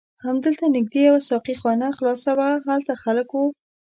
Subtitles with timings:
[0.25, 3.37] هملته نږدې یوه ساقي خانه خلاصه وه، هلته خلک و.